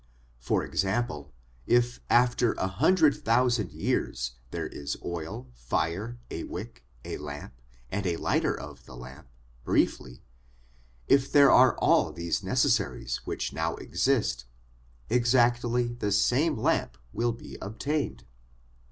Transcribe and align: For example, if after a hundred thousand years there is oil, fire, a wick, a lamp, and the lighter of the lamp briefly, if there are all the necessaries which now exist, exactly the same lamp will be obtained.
For 0.39 0.63
example, 0.63 1.31
if 1.67 1.99
after 2.09 2.53
a 2.53 2.65
hundred 2.65 3.23
thousand 3.23 3.71
years 3.71 4.31
there 4.49 4.65
is 4.65 4.97
oil, 5.05 5.49
fire, 5.53 6.17
a 6.31 6.43
wick, 6.45 6.83
a 7.05 7.19
lamp, 7.19 7.61
and 7.91 8.03
the 8.03 8.17
lighter 8.17 8.59
of 8.59 8.87
the 8.87 8.95
lamp 8.95 9.27
briefly, 9.63 10.23
if 11.07 11.31
there 11.31 11.51
are 11.51 11.77
all 11.77 12.11
the 12.11 12.33
necessaries 12.41 13.17
which 13.25 13.53
now 13.53 13.75
exist, 13.75 14.45
exactly 15.07 15.89
the 15.89 16.11
same 16.11 16.57
lamp 16.57 16.97
will 17.13 17.31
be 17.31 17.55
obtained. 17.61 18.23